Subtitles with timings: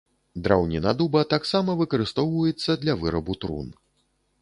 [0.45, 3.73] Драўніна дуба таксама выкарыстоўваецца для вырабу трун.